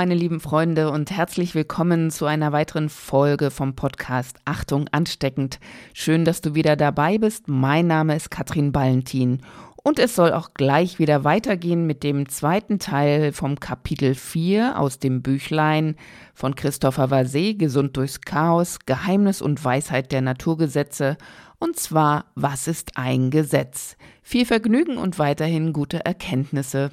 [0.00, 5.60] Meine lieben Freunde und herzlich willkommen zu einer weiteren Folge vom Podcast Achtung ansteckend.
[5.92, 7.48] Schön, dass du wieder dabei bist.
[7.48, 9.42] Mein Name ist Katrin Ballentin
[9.82, 15.00] und es soll auch gleich wieder weitergehen mit dem zweiten Teil vom Kapitel 4 aus
[15.00, 15.96] dem Büchlein
[16.32, 21.18] von Christopher Vasset Gesund durchs Chaos, Geheimnis und Weisheit der Naturgesetze
[21.58, 23.98] und zwar Was ist ein Gesetz?
[24.22, 26.90] Viel Vergnügen und weiterhin gute Erkenntnisse.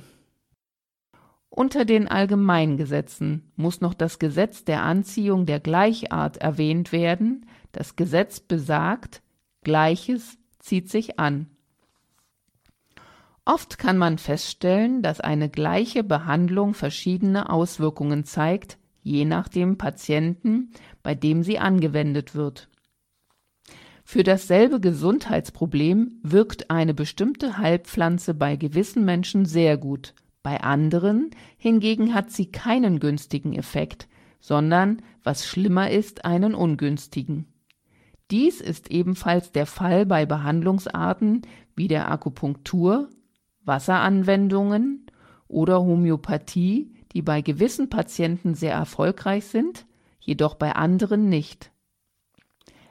[1.49, 7.45] Unter den Allgemeingesetzen muss noch das Gesetz der Anziehung der Gleichart erwähnt werden.
[7.71, 9.21] Das Gesetz besagt,
[9.63, 11.47] Gleiches zieht sich an.
[13.45, 20.71] Oft kann man feststellen, dass eine gleiche Behandlung verschiedene Auswirkungen zeigt, je nach dem Patienten,
[21.01, 22.67] bei dem sie angewendet wird.
[24.03, 30.13] Für dasselbe Gesundheitsproblem wirkt eine bestimmte Heilpflanze bei gewissen Menschen sehr gut,
[30.47, 34.07] bei anderen hingegen hat sie keinen günstigen Effekt,
[34.39, 37.47] sondern, was schlimmer ist, einen ungünstigen.
[38.31, 41.41] Dies ist ebenfalls der Fall bei Behandlungsarten
[41.75, 43.09] wie der Akupunktur,
[43.65, 45.07] Wasseranwendungen
[45.49, 49.85] oder Homöopathie, die bei gewissen Patienten sehr erfolgreich sind,
[50.21, 51.73] jedoch bei anderen nicht.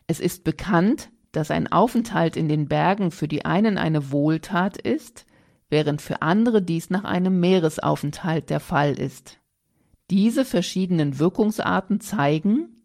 [0.06, 5.24] Es ist bekannt, dass ein Aufenthalt in den Bergen für die einen eine Wohltat ist,
[5.68, 9.38] während für andere dies nach einem Meeresaufenthalt der Fall ist.
[10.10, 12.82] Diese verschiedenen Wirkungsarten zeigen,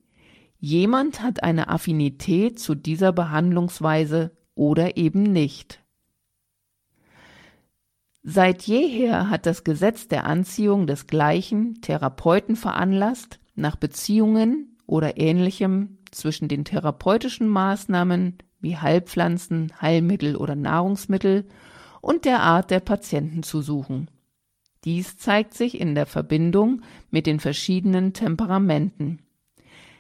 [0.58, 5.82] jemand hat eine Affinität zu dieser Behandlungsweise oder eben nicht.
[8.24, 15.98] Seit jeher hat das Gesetz der Anziehung des Gleichen Therapeuten veranlasst, nach Beziehungen oder ähnlichem
[16.12, 21.48] zwischen den therapeutischen Maßnahmen wie Heilpflanzen, Heilmittel oder Nahrungsmittel
[22.02, 24.10] und der Art der Patienten zu suchen.
[24.84, 26.82] Dies zeigt sich in der Verbindung
[27.12, 29.20] mit den verschiedenen Temperamenten.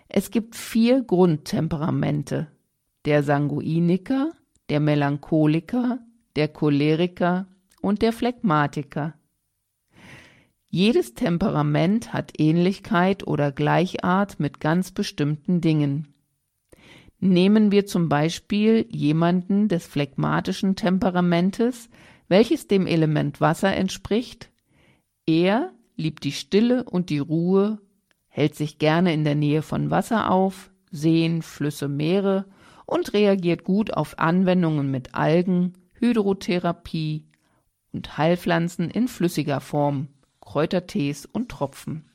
[0.10, 2.48] Es gibt vier Grundtemperamente.
[3.06, 4.32] Der Sanguiniker,
[4.70, 6.00] der Melancholiker,
[6.36, 7.48] der Choleriker
[7.82, 9.14] und der Phlegmatiker.
[10.68, 16.11] Jedes Temperament hat Ähnlichkeit oder Gleichart mit ganz bestimmten Dingen.
[17.24, 21.88] Nehmen wir zum Beispiel jemanden des phlegmatischen Temperamentes,
[22.28, 24.50] welches dem Element Wasser entspricht.
[25.28, 27.80] Er liebt die Stille und die Ruhe,
[28.28, 32.46] hält sich gerne in der Nähe von Wasser auf, Seen, Flüsse, Meere
[32.88, 37.28] und reagiert gut auf Anwendungen mit Algen, Hydrotherapie
[37.92, 40.08] und Heilpflanzen in flüssiger Form,
[40.40, 42.11] Kräutertees und Tropfen.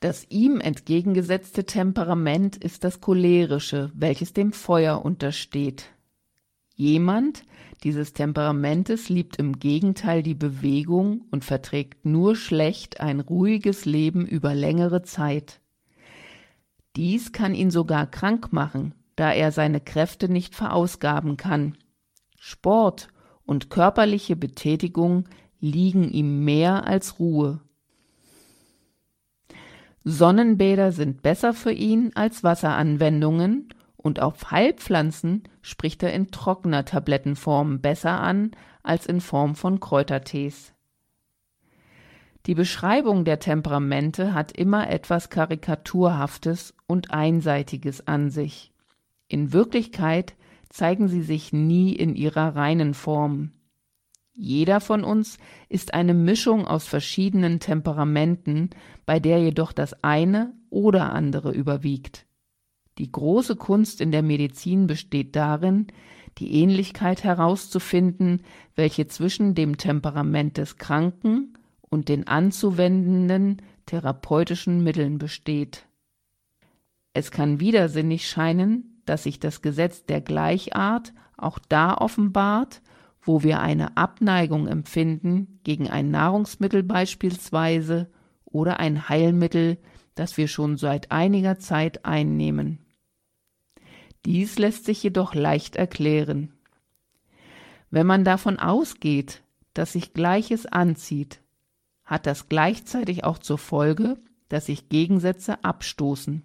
[0.00, 5.86] Das ihm entgegengesetzte Temperament ist das cholerische, welches dem Feuer untersteht.
[6.74, 7.44] Jemand
[7.82, 14.54] dieses Temperamentes liebt im Gegenteil die Bewegung und verträgt nur schlecht ein ruhiges Leben über
[14.54, 15.60] längere Zeit.
[16.96, 21.76] Dies kann ihn sogar krank machen, da er seine Kräfte nicht verausgaben kann.
[22.38, 23.08] Sport
[23.44, 25.28] und körperliche Betätigung
[25.60, 27.60] liegen ihm mehr als Ruhe.
[30.08, 37.80] Sonnenbäder sind besser für ihn als Wasseranwendungen und auf Heilpflanzen spricht er in trockener Tablettenform
[37.80, 38.52] besser an
[38.84, 40.74] als in Form von Kräutertees.
[42.46, 48.70] Die Beschreibung der Temperamente hat immer etwas Karikaturhaftes und Einseitiges an sich.
[49.26, 50.36] In Wirklichkeit
[50.68, 53.50] zeigen sie sich nie in ihrer reinen Form.
[54.38, 55.38] Jeder von uns
[55.70, 58.70] ist eine Mischung aus verschiedenen Temperamenten,
[59.06, 62.26] bei der jedoch das eine oder andere überwiegt.
[62.98, 65.86] Die große Kunst in der Medizin besteht darin,
[66.36, 68.42] die Ähnlichkeit herauszufinden,
[68.74, 75.86] welche zwischen dem Temperament des Kranken und den anzuwendenden therapeutischen Mitteln besteht.
[77.14, 82.82] Es kann widersinnig scheinen, dass sich das Gesetz der Gleichart auch da offenbart,
[83.26, 88.08] wo wir eine Abneigung empfinden gegen ein Nahrungsmittel beispielsweise
[88.44, 89.78] oder ein Heilmittel,
[90.14, 92.86] das wir schon seit einiger Zeit einnehmen.
[94.24, 96.52] Dies lässt sich jedoch leicht erklären.
[97.90, 99.42] Wenn man davon ausgeht,
[99.74, 101.42] dass sich Gleiches anzieht,
[102.04, 104.18] hat das gleichzeitig auch zur Folge,
[104.48, 106.44] dass sich Gegensätze abstoßen.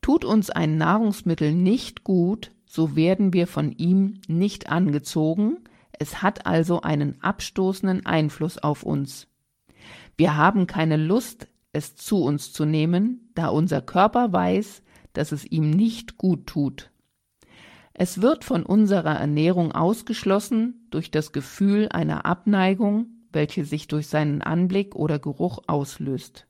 [0.00, 5.58] Tut uns ein Nahrungsmittel nicht gut, so werden wir von ihm nicht angezogen,
[5.98, 9.26] es hat also einen abstoßenden Einfluss auf uns.
[10.16, 14.82] Wir haben keine Lust, es zu uns zu nehmen, da unser Körper weiß,
[15.12, 16.90] dass es ihm nicht gut tut.
[17.94, 24.42] Es wird von unserer Ernährung ausgeschlossen durch das Gefühl einer Abneigung welche sich durch seinen
[24.42, 26.47] Anblick oder Geruch auslöst.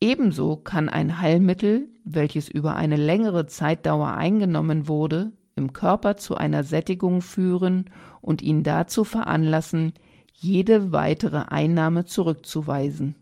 [0.00, 6.64] Ebenso kann ein Heilmittel, welches über eine längere Zeitdauer eingenommen wurde, im Körper zu einer
[6.64, 9.92] Sättigung führen und ihn dazu veranlassen,
[10.32, 13.14] jede weitere Einnahme zurückzuweisen.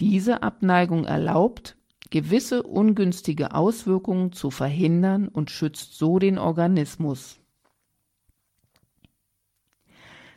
[0.00, 1.76] Diese Abneigung erlaubt,
[2.10, 7.40] gewisse ungünstige Auswirkungen zu verhindern und schützt so den Organismus.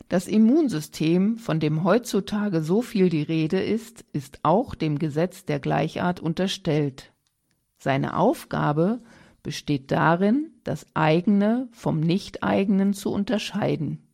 [0.09, 5.59] Das Immunsystem, von dem heutzutage so viel die Rede ist, ist auch dem Gesetz der
[5.59, 7.11] Gleichart unterstellt.
[7.77, 9.01] Seine Aufgabe
[9.43, 14.07] besteht darin, das eigene vom Nicht-eigenen zu unterscheiden.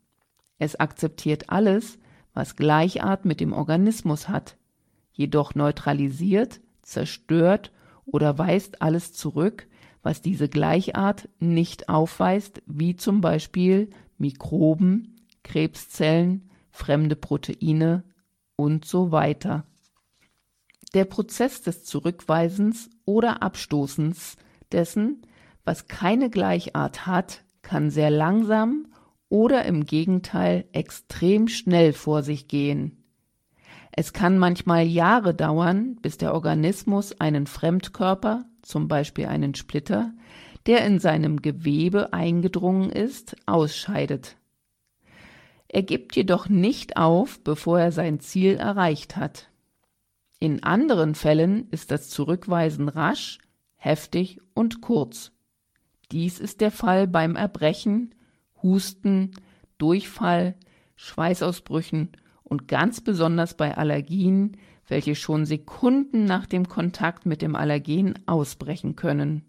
[0.58, 2.00] Es akzeptiert alles,
[2.34, 4.58] was Gleichart mit dem Organismus hat,
[5.12, 7.72] jedoch neutralisiert, zerstört
[8.06, 9.68] oder weist alles zurück,
[10.02, 15.13] was diese Gleichart nicht aufweist, wie zum Beispiel Mikroben,
[15.44, 18.04] Krebszellen, fremde Proteine
[18.56, 19.66] und so weiter.
[20.94, 24.38] Der Prozess des Zurückweisens oder Abstoßens
[24.72, 25.24] dessen,
[25.66, 28.88] was keine Gleichart hat, kann sehr langsam
[29.30, 33.04] oder im Gegenteil extrem schnell vor sich gehen.
[33.92, 40.14] Es kann manchmal Jahre dauern, bis der Organismus einen Fremdkörper, zum Beispiel einen Splitter,
[40.66, 44.36] der in seinem Gewebe eingedrungen ist, ausscheidet.
[45.74, 49.50] Er gibt jedoch nicht auf, bevor er sein Ziel erreicht hat.
[50.38, 53.40] In anderen Fällen ist das Zurückweisen rasch,
[53.74, 55.32] heftig und kurz.
[56.12, 58.14] Dies ist der Fall beim Erbrechen,
[58.62, 59.32] Husten,
[59.80, 60.54] Durchfall,
[60.96, 62.10] Schweißausbrüchen
[62.44, 68.96] und ganz besonders bei Allergien, welche schon Sekunden nach dem Kontakt mit dem Allergen ausbrechen
[68.96, 69.44] können.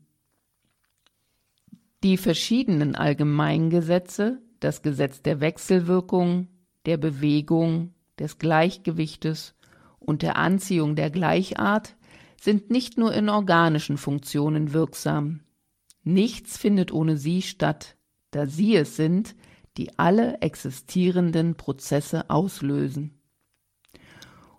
[2.03, 6.49] Die verschiedenen Allgemeingesetze, das Gesetz der Wechselwirkung,
[6.87, 9.55] der Bewegung, des Gleichgewichtes
[9.99, 11.97] und der Anziehung der Gleichart
[12.41, 15.41] sind nicht nur in organischen Funktionen wirksam.
[16.03, 17.97] Nichts findet ohne sie statt,
[18.31, 19.35] da sie es sind,
[19.77, 23.19] die alle existierenden Prozesse auslösen.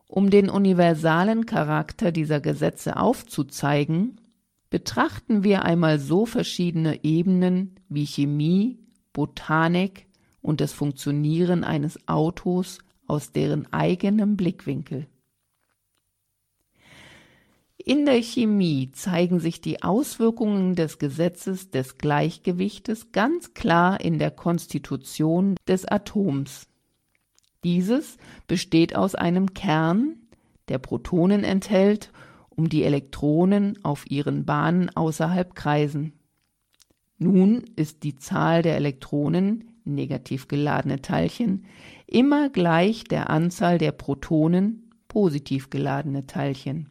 [0.08, 4.22] Um den universalen Charakter dieser Gesetze aufzuzeigen,
[4.70, 8.85] betrachten wir einmal so verschiedene Ebenen wie Chemie,
[9.16, 10.08] Botanik
[10.42, 15.08] und das Funktionieren eines Autos aus deren eigenem Blickwinkel.
[17.78, 24.32] In der Chemie zeigen sich die Auswirkungen des Gesetzes des Gleichgewichtes ganz klar in der
[24.32, 26.68] Konstitution des Atoms.
[27.64, 30.18] Dieses besteht aus einem Kern,
[30.68, 32.12] der Protonen enthält,
[32.50, 36.14] um die Elektronen auf ihren Bahnen außerhalb kreisen.
[37.18, 41.66] Nun ist die Zahl der Elektronen, negativ geladene Teilchen,
[42.08, 46.90] immer gleich der Anzahl der Protonen, positiv geladene Teilchen.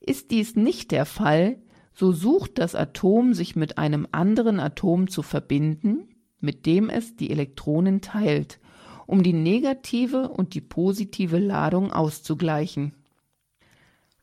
[0.00, 1.58] Ist dies nicht der Fall,
[1.92, 6.08] so sucht das Atom sich mit einem anderen Atom zu verbinden,
[6.40, 8.58] mit dem es die Elektronen teilt,
[9.06, 12.94] um die negative und die positive Ladung auszugleichen.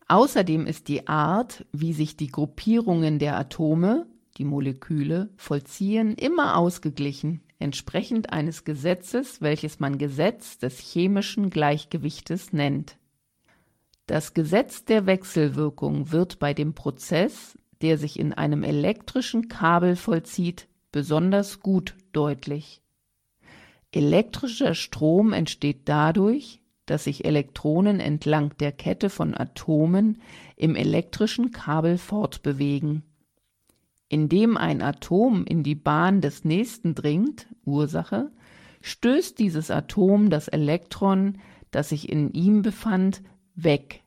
[0.07, 4.05] Außerdem ist die Art, wie sich die Gruppierungen der Atome,
[4.37, 12.97] die Moleküle, vollziehen, immer ausgeglichen, entsprechend eines Gesetzes, welches man Gesetz des chemischen Gleichgewichtes nennt.
[14.07, 20.67] Das Gesetz der Wechselwirkung wird bei dem Prozess, der sich in einem elektrischen Kabel vollzieht,
[20.91, 22.81] besonders gut deutlich.
[23.91, 30.21] Elektrischer Strom entsteht dadurch, dass sich Elektronen entlang der Kette von Atomen
[30.55, 33.03] im elektrischen Kabel fortbewegen.
[34.11, 38.29] Indem ein Atom in die Bahn des nächsten dringt, Ursache,
[38.81, 41.37] stößt dieses Atom das Elektron,
[41.71, 43.23] das sich in ihm befand,
[43.55, 44.03] weg.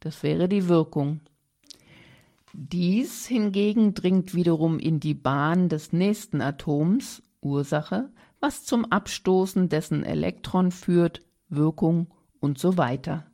[0.00, 1.20] Das wäre die Wirkung.
[2.54, 8.08] Dies hingegen dringt wiederum in die Bahn des nächsten Atoms, Ursache,
[8.40, 11.20] was zum Abstoßen dessen Elektron führt,
[11.50, 12.06] Wirkung
[12.40, 13.26] und so weiter.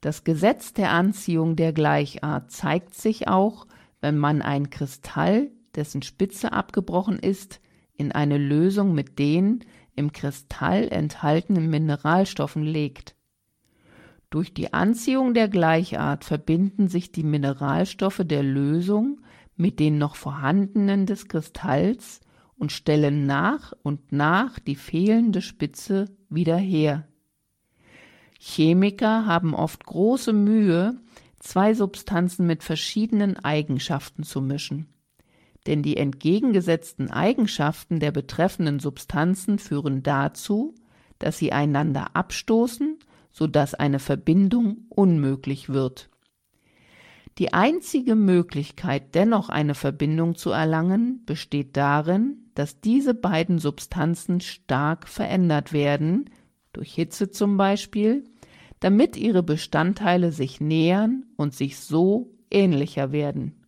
[0.00, 3.66] Das Gesetz der Anziehung der Gleichart zeigt sich auch,
[4.00, 7.60] wenn man ein Kristall, dessen Spitze abgebrochen ist,
[7.96, 9.64] in eine Lösung mit den
[9.96, 13.16] im Kristall enthaltenen Mineralstoffen legt.
[14.30, 19.20] Durch die Anziehung der Gleichart verbinden sich die Mineralstoffe der Lösung
[19.56, 22.20] mit den noch vorhandenen des Kristalls
[22.56, 27.08] und stellen nach und nach die fehlende Spitze wieder her.
[28.38, 31.00] Chemiker haben oft große Mühe,
[31.40, 34.88] zwei Substanzen mit verschiedenen Eigenschaften zu mischen.
[35.66, 40.74] Denn die entgegengesetzten Eigenschaften der betreffenden Substanzen führen dazu,
[41.18, 42.98] dass sie einander abstoßen,
[43.32, 46.08] so dass eine Verbindung unmöglich wird.
[47.38, 55.06] Die einzige Möglichkeit, dennoch eine Verbindung zu erlangen, besteht darin, dass diese beiden Substanzen stark
[55.06, 56.30] verändert werden,
[56.72, 58.24] durch Hitze zum Beispiel,
[58.80, 63.64] damit ihre Bestandteile sich nähern und sich so ähnlicher werden.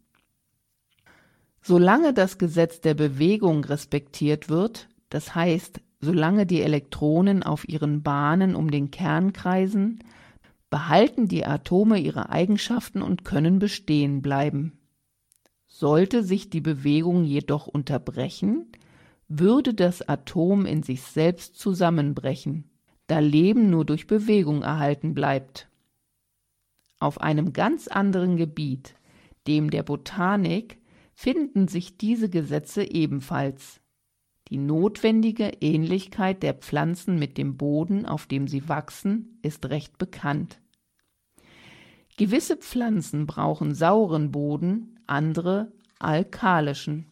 [1.63, 8.55] Solange das Gesetz der Bewegung respektiert wird, das heißt, solange die Elektronen auf ihren Bahnen
[8.55, 10.03] um den Kern kreisen,
[10.71, 14.79] behalten die Atome ihre Eigenschaften und können bestehen bleiben.
[15.67, 18.67] Sollte sich die Bewegung jedoch unterbrechen,
[19.29, 22.70] würde das Atom in sich selbst zusammenbrechen,
[23.11, 25.69] da Leben nur durch Bewegung erhalten bleibt.
[27.01, 28.95] Auf einem ganz anderen Gebiet,
[29.49, 30.79] dem der Botanik,
[31.13, 33.81] finden sich diese Gesetze ebenfalls.
[34.49, 40.61] Die notwendige Ähnlichkeit der Pflanzen mit dem Boden, auf dem sie wachsen, ist recht bekannt.
[42.17, 47.07] Gewisse Pflanzen brauchen sauren Boden, andere alkalischen.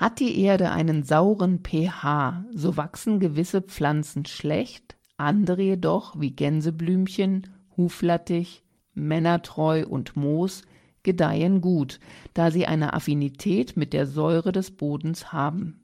[0.00, 7.48] Hat die Erde einen sauren pH, so wachsen gewisse Pflanzen schlecht, andere jedoch, wie Gänseblümchen,
[7.76, 8.62] Huflattich,
[8.94, 10.62] Männertreu und Moos,
[11.02, 12.00] gedeihen gut,
[12.32, 15.82] da sie eine Affinität mit der Säure des Bodens haben.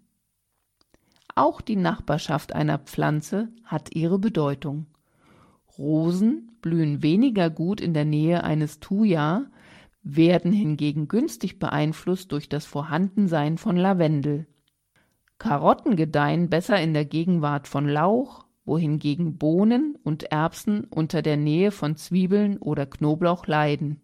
[1.35, 4.87] Auch die Nachbarschaft einer Pflanze hat ihre Bedeutung.
[5.77, 9.45] Rosen blühen weniger gut in der Nähe eines Thuja,
[10.09, 14.47] werden hingegen günstig beeinflusst durch das Vorhandensein von Lavendel.
[15.39, 21.73] Karotten gedeihen besser in der Gegenwart von Lauch, wohingegen Bohnen und Erbsen unter der Nähe
[21.73, 24.01] von Zwiebeln oder Knoblauch leiden.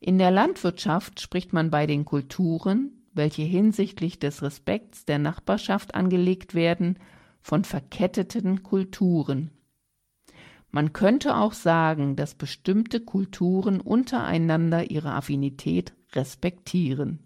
[0.00, 6.54] In der Landwirtschaft spricht man bei den Kulturen, welche hinsichtlich des Respekts der Nachbarschaft angelegt
[6.54, 6.98] werden,
[7.40, 9.50] von verketteten Kulturen.
[10.74, 17.20] Man könnte auch sagen, dass bestimmte Kulturen untereinander ihre Affinität respektieren.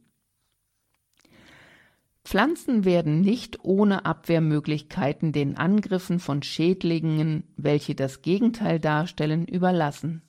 [2.26, 10.21] Pflanzen werden nicht ohne Abwehrmöglichkeiten den Angriffen von Schädlingen, welche das Gegenteil darstellen, überlassen.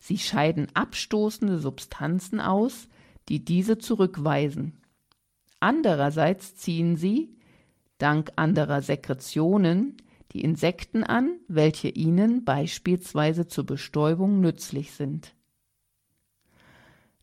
[0.00, 2.88] Sie scheiden abstoßende Substanzen aus,
[3.28, 4.78] die diese zurückweisen.
[5.60, 7.36] Andererseits ziehen sie,
[7.98, 9.98] dank anderer Sekretionen,
[10.32, 15.34] die Insekten an, welche ihnen beispielsweise zur Bestäubung nützlich sind.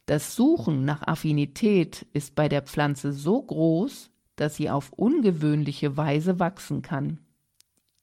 [0.05, 6.39] Das Suchen nach Affinität ist bei der Pflanze so groß, dass sie auf ungewöhnliche Weise
[6.39, 7.19] wachsen kann.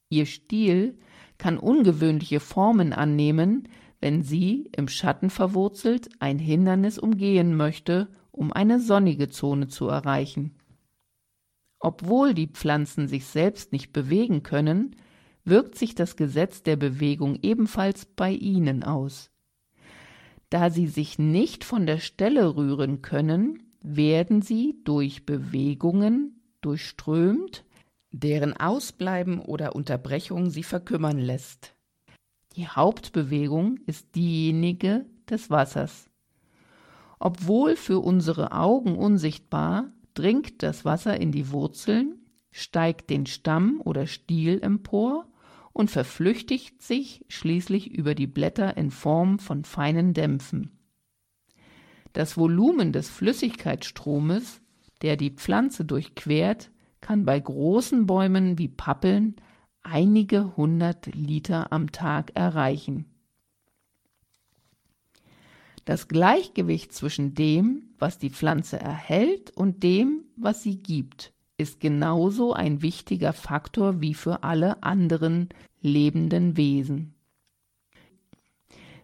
[0.09, 0.97] Ihr Stiel
[1.37, 3.67] kann ungewöhnliche Formen annehmen,
[3.99, 10.55] wenn sie, im Schatten verwurzelt, ein Hindernis umgehen möchte, um eine sonnige Zone zu erreichen.
[11.83, 14.95] Obwohl die Pflanzen sich selbst nicht bewegen können,
[15.43, 19.31] wirkt sich das Gesetz der Bewegung ebenfalls bei ihnen aus.
[20.51, 27.65] Da sie sich nicht von der Stelle rühren können, werden sie durch Bewegungen durchströmt,
[28.11, 31.73] deren Ausbleiben oder Unterbrechung sie verkümmern lässt.
[32.55, 36.11] Die Hauptbewegung ist diejenige des Wassers.
[37.17, 42.19] Obwohl für unsere Augen unsichtbar, dringt das Wasser in die Wurzeln,
[42.51, 45.27] steigt den Stamm oder Stiel empor
[45.73, 50.71] und verflüchtigt sich schließlich über die Blätter in Form von feinen Dämpfen.
[52.13, 54.61] Das Volumen des Flüssigkeitsstromes,
[55.01, 59.37] der die Pflanze durchquert, kann bei großen Bäumen wie Pappeln
[59.81, 63.05] einige hundert Liter am Tag erreichen.
[65.85, 72.53] Das Gleichgewicht zwischen dem, was die Pflanze erhält und dem, was sie gibt, ist genauso
[72.53, 75.49] ein wichtiger Faktor wie für alle anderen
[75.81, 77.13] lebenden Wesen.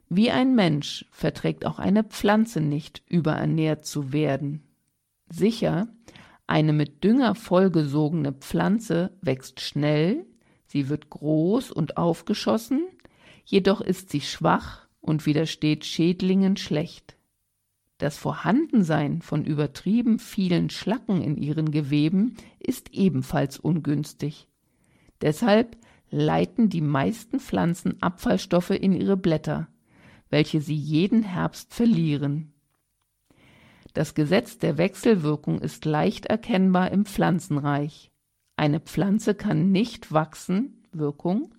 [0.09, 4.63] Wie ein Mensch verträgt auch eine Pflanze nicht, überernährt zu werden.
[5.29, 5.87] Sicher,
[6.47, 10.25] eine mit Dünger vollgesogene Pflanze wächst schnell,
[10.67, 12.85] Sie wird groß und aufgeschossen,
[13.45, 17.16] jedoch ist sie schwach und widersteht Schädlingen schlecht.
[17.97, 24.47] Das Vorhandensein von übertrieben vielen Schlacken in ihren Geweben ist ebenfalls ungünstig.
[25.21, 25.77] Deshalb
[26.11, 29.67] leiten die meisten Pflanzen Abfallstoffe in ihre Blätter,
[30.29, 32.53] welche sie jeden Herbst verlieren.
[33.93, 38.11] Das Gesetz der Wechselwirkung ist leicht erkennbar im Pflanzenreich.
[38.55, 41.53] Eine Pflanze kann nicht wachsen, Wirkung,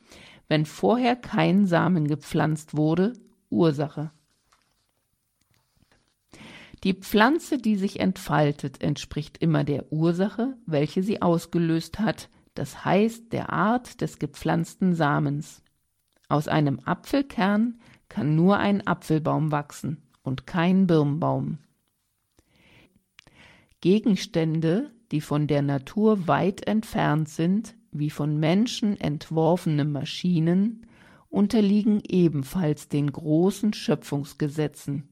[0.46, 3.14] wenn vorher kein Samen gepflanzt wurde,
[3.50, 4.12] Ursache.
[6.84, 13.32] Die Pflanze, die sich entfaltet, entspricht immer der Ursache, welche sie ausgelöst hat, das heißt
[13.32, 15.62] der Art des gepflanzten Samens.
[16.28, 21.58] Aus einem Apfelkern kann nur ein Apfelbaum wachsen und kein Birnbaum.
[23.80, 30.86] Gegenstände, die von der Natur weit entfernt sind, wie von Menschen entworfene Maschinen,
[31.28, 35.08] unterliegen ebenfalls den großen Schöpfungsgesetzen.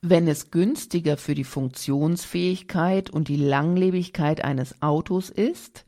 [0.00, 5.84] Wenn es günstiger für die Funktionsfähigkeit und die Langlebigkeit eines Autos ist,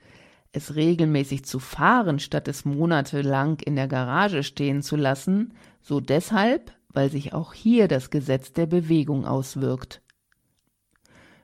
[0.51, 6.73] es regelmäßig zu fahren, statt es monatelang in der Garage stehen zu lassen, so deshalb,
[6.89, 10.03] weil sich auch hier das Gesetz der Bewegung auswirkt.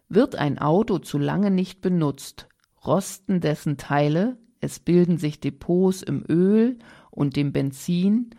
[0.09, 2.49] Wird ein Auto zu lange nicht benutzt,
[2.85, 6.81] rosten dessen Teile, es bilden sich Depots im Öl
[7.13, 8.31] und dem Benzin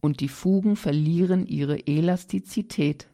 [0.00, 3.08] und die Fugen verlieren ihre Elastizität.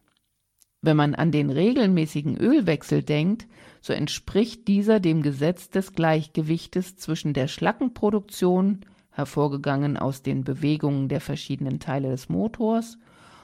[0.82, 3.46] Wenn man an den regelmäßigen Ölwechsel denkt,
[3.80, 11.20] so entspricht dieser dem Gesetz des Gleichgewichtes zwischen der Schlackenproduktion, hervorgegangen aus den Bewegungen der
[11.20, 12.98] verschiedenen Teile des Motors,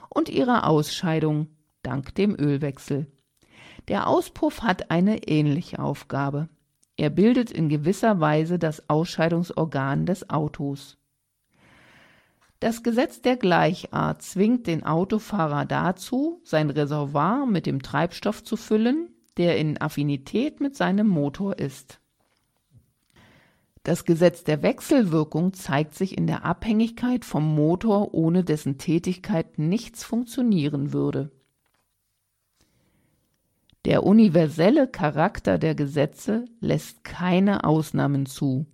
[0.09, 1.47] und ihrer Ausscheidung
[1.83, 3.07] dank dem Ölwechsel.
[3.87, 6.49] Der Auspuff hat eine ähnliche Aufgabe.
[6.97, 10.98] Er bildet in gewisser Weise das Ausscheidungsorgan des Autos.
[12.60, 19.10] Das Gesetz der Gleichart zwingt den Autofahrer dazu, sein Reservoir mit dem Treibstoff zu füllen,
[19.36, 22.00] der in Affinität mit seinem Motor ist.
[23.84, 30.02] Das Gesetz der Wechselwirkung zeigt sich in der Abhängigkeit vom Motor, ohne dessen Tätigkeit nichts
[30.02, 31.30] funktionieren würde.
[33.84, 38.66] Der universelle Charakter der Gesetze lässt keine Ausnahmen zu.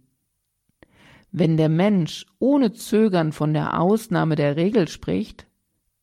[1.36, 5.48] Wenn der Mensch ohne Zögern von der Ausnahme der Regel spricht,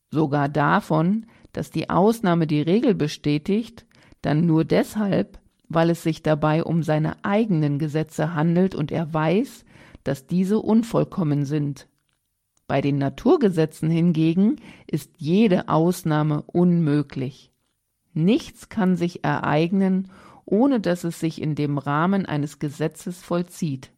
[0.10, 3.86] sogar davon, dass die Ausnahme die Regel bestätigt,
[4.22, 5.40] dann nur deshalb,
[5.70, 9.64] weil es sich dabei um seine eigenen Gesetze handelt und er weiß,
[10.04, 11.88] dass diese unvollkommen sind.
[12.68, 17.54] Bei den Naturgesetzen hingegen ist jede Ausnahme unmöglich.
[18.14, 20.12] Nichts kann sich ereignen,
[20.44, 23.94] ohne dass es sich in dem Rahmen eines Gesetzes vollzieht.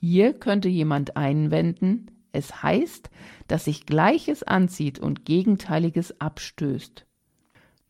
[0.00, 3.10] Hier könnte jemand einwenden, es heißt,
[3.48, 7.06] dass sich Gleiches anzieht und Gegenteiliges abstößt.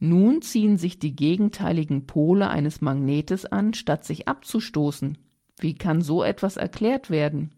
[0.01, 5.18] Nun ziehen sich die gegenteiligen Pole eines Magnetes an, statt sich abzustoßen.
[5.59, 7.55] Wie kann so etwas erklärt werden?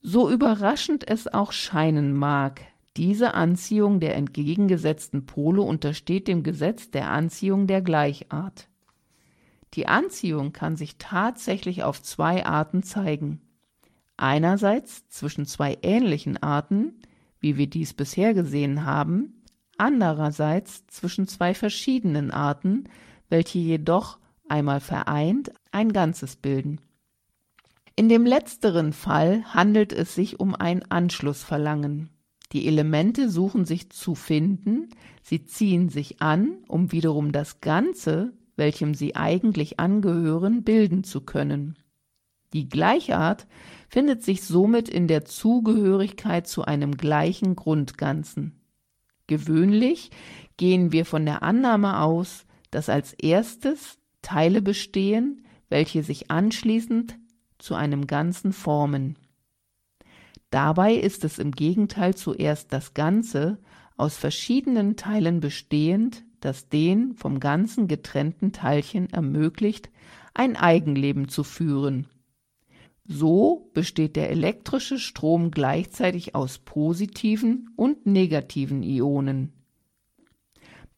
[0.00, 2.60] So überraschend es auch scheinen mag,
[2.96, 8.67] diese Anziehung der entgegengesetzten Pole untersteht dem Gesetz der Anziehung der Gleichart.
[9.78, 13.40] Die Anziehung kann sich tatsächlich auf zwei Arten zeigen.
[14.16, 16.94] Einerseits zwischen zwei ähnlichen Arten,
[17.38, 19.40] wie wir dies bisher gesehen haben,
[19.76, 22.88] andererseits zwischen zwei verschiedenen Arten,
[23.28, 26.80] welche jedoch einmal vereint ein Ganzes bilden.
[27.94, 32.10] In dem letzteren Fall handelt es sich um ein Anschlussverlangen.
[32.50, 34.88] Die Elemente suchen sich zu finden,
[35.22, 41.76] sie ziehen sich an, um wiederum das Ganze welchem sie eigentlich angehören, bilden zu können.
[42.52, 43.46] Die Gleichart
[43.88, 48.60] findet sich somit in der Zugehörigkeit zu einem gleichen Grundganzen.
[49.26, 50.10] Gewöhnlich
[50.56, 57.18] gehen wir von der Annahme aus, dass als erstes Teile bestehen, welche sich anschließend
[57.58, 59.16] zu einem Ganzen formen.
[60.50, 63.58] Dabei ist es im Gegenteil zuerst das Ganze,
[63.96, 69.90] aus verschiedenen Teilen bestehend, das den vom Ganzen getrennten Teilchen ermöglicht,
[70.34, 72.06] ein Eigenleben zu führen.
[73.04, 79.52] So besteht der elektrische Strom gleichzeitig aus positiven und negativen Ionen.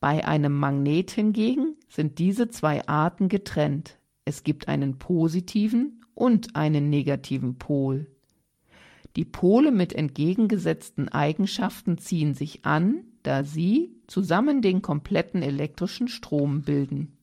[0.00, 3.98] Bei einem Magnet hingegen sind diese zwei Arten getrennt.
[4.24, 8.10] Es gibt einen positiven und einen negativen Pol.
[9.16, 16.62] Die Pole mit entgegengesetzten Eigenschaften ziehen sich an, da sie zusammen den kompletten elektrischen Strom
[16.62, 17.16] bilden.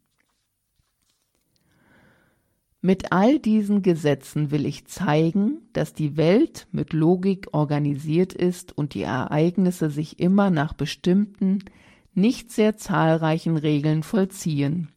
[2.82, 8.94] Mit all diesen Gesetzen will ich zeigen, dass die Welt mit Logik organisiert ist und
[8.94, 11.60] die Ereignisse sich immer nach bestimmten,
[12.14, 14.90] nicht sehr zahlreichen Regeln vollziehen.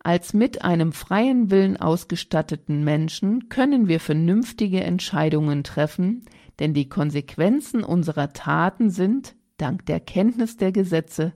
[0.00, 6.24] Als mit einem freien Willen ausgestatteten Menschen können wir vernünftige Entscheidungen treffen,
[6.58, 11.32] denn die Konsequenzen unserer Taten sind, dank der Kenntnis der Gesetze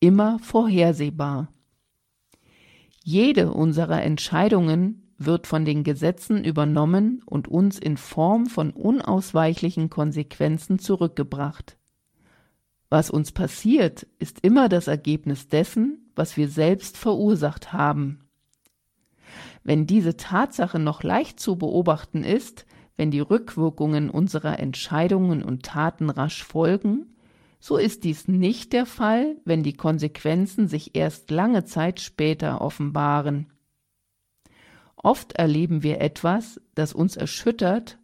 [0.00, 1.48] immer vorhersehbar.
[3.04, 10.78] Jede unserer Entscheidungen wird von den Gesetzen übernommen und uns in Form von unausweichlichen Konsequenzen
[10.78, 11.76] zurückgebracht.
[12.88, 18.28] Was uns passiert, ist immer das Ergebnis dessen, was wir selbst verursacht haben.
[19.64, 26.10] Wenn diese Tatsache noch leicht zu beobachten ist, wenn die Rückwirkungen unserer Entscheidungen und Taten
[26.10, 27.11] rasch folgen,
[27.64, 33.52] so ist dies nicht der Fall, wenn die Konsequenzen sich erst lange Zeit später offenbaren.
[34.96, 38.00] Oft erleben wir etwas, das uns erschüttert,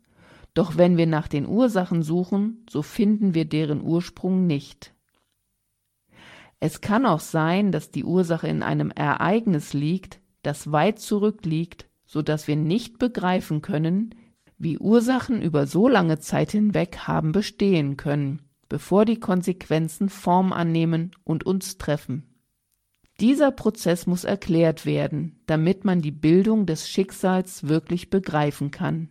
[0.54, 4.94] doch wenn wir nach den Ursachen suchen, so finden wir deren Ursprung nicht.
[6.60, 12.22] Es kann auch sein, dass die Ursache in einem Ereignis liegt, das weit zurückliegt, so
[12.22, 14.14] dass wir nicht begreifen können,
[14.56, 21.12] wie Ursachen über so lange Zeit hinweg haben bestehen können, bevor die Konsequenzen Form annehmen
[21.24, 22.24] und uns treffen.
[23.20, 29.08] Dieser Prozess muss erklärt werden, damit man die Bildung des Schicksals wirklich begreifen kann.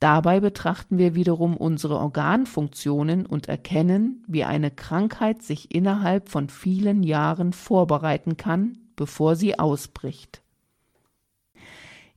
[0.00, 7.02] Dabei betrachten wir wiederum unsere Organfunktionen und erkennen, wie eine Krankheit sich innerhalb von vielen
[7.02, 10.43] Jahren vorbereiten kann, bevor sie ausbricht.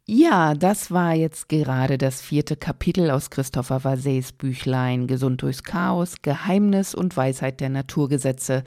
[0.09, 6.21] Ja, das war jetzt gerade das vierte Kapitel aus Christopher Vaseys Büchlein Gesund durchs Chaos,
[6.21, 8.63] Geheimnis und Weisheit der Naturgesetze.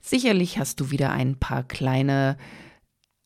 [0.00, 2.36] Sicherlich hast du wieder ein paar kleine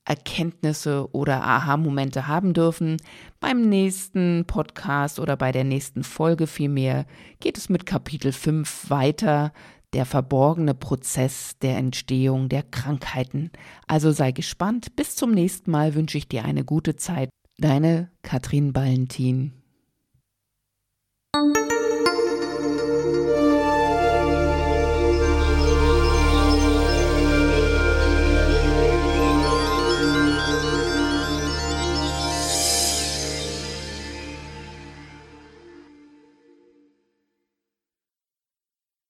[0.07, 2.97] Erkenntnisse oder Aha-Momente haben dürfen.
[3.41, 7.05] Beim nächsten Podcast oder bei der nächsten Folge vielmehr
[7.41, 9.53] geht es mit Kapitel 5 weiter.
[9.93, 13.51] Der verborgene Prozess der Entstehung der Krankheiten.
[13.87, 14.97] Also sei gespannt.
[14.97, 17.29] Bis zum nächsten Mal wünsche ich dir eine gute Zeit.
[17.61, 19.53] Deine Katrin Ballentin.